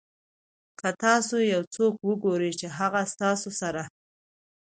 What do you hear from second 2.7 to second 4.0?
هغه ستاسو سره.